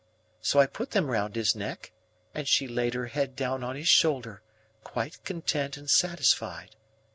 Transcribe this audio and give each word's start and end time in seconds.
So 0.41 0.59
I 0.59 0.65
put 0.65 0.89
them 0.89 1.11
round 1.11 1.35
his 1.35 1.53
neck, 1.55 1.91
and 2.33 2.47
she 2.47 2.67
laid 2.67 2.95
her 2.95 3.05
head 3.05 3.35
down 3.35 3.63
on 3.63 3.75
his 3.75 3.87
shoulder 3.87 4.41
quite 4.83 5.23
content 5.23 5.77
and 5.77 5.87
satisfied. 5.87 6.75